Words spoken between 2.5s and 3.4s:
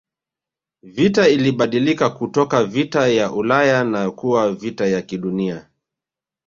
vita ya